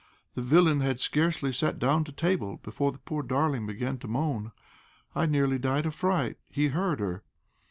[0.33, 4.51] The villain had scarcely sat down to table before the poor darling began to moan.
[5.13, 6.37] I nearly died of fright.
[6.49, 7.23] He heard her."